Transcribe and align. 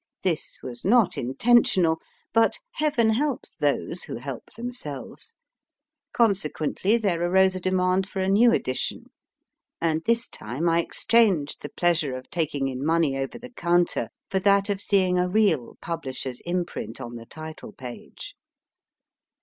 This 0.23 0.61
was 0.63 0.83
not 0.83 1.15
intentional, 1.15 1.99
but 2.33 2.57
Heaven 2.71 3.11
helps 3.11 3.55
those 3.55 4.01
who 4.05 4.15
help 4.15 4.51
themselves. 4.55 5.35
Con 6.11 6.31
sequently, 6.33 6.99
there 6.99 7.21
arose 7.21 7.53
a 7.53 7.59
demand 7.59 8.09
for 8.09 8.19
a 8.19 8.27
new 8.27 8.51
edition, 8.51 9.11
and 9.79 10.03
this 10.05 10.27
time 10.27 10.67
I 10.67 10.79
exchanged 10.79 11.61
the 11.61 11.69
pleasure 11.69 12.15
of 12.15 12.31
taking 12.31 12.67
in 12.67 12.83
money 12.83 13.15
over 13.15 13.37
the 13.37 13.51
counter 13.51 14.09
for 14.27 14.39
that 14.39 14.71
of 14.71 14.81
seeing 14.81 15.19
a 15.19 15.29
real 15.29 15.77
publisher 15.83 16.29
s 16.29 16.39
imprint 16.47 16.99
on 16.99 17.13
the 17.15 17.27
title 17.27 17.71
page. 17.71 18.33